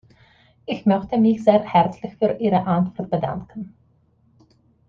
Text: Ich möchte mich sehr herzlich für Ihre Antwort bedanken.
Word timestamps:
Ich 0.65 0.87
möchte 0.87 1.19
mich 1.19 1.43
sehr 1.43 1.61
herzlich 1.61 2.15
für 2.17 2.31
Ihre 2.39 2.65
Antwort 2.65 3.11
bedanken. 3.11 3.75